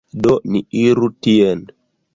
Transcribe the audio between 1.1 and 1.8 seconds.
tien